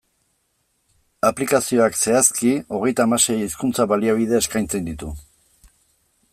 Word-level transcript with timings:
Aplikazioak, 1.29 1.99
zehazki, 2.05 2.55
hogeita 2.79 3.07
hamasei 3.07 3.37
hizkuntza-baliabide 3.43 4.41
eskaintzen 4.41 4.89
ditu. 4.91 5.15